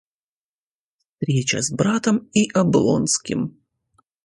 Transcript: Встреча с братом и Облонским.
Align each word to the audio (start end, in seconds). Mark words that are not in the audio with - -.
Встреча 1.09 1.61
с 1.61 1.69
братом 1.71 2.27
и 2.33 2.49
Облонским. 2.49 3.59